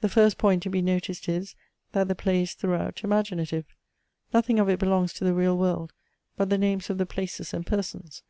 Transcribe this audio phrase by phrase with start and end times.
[0.00, 1.54] The first point to be noticed is,
[1.92, 3.66] that the play is throughout imaginative.
[4.34, 5.92] Nothing of it belongs to the real world,
[6.36, 8.24] but the names of the places and persons.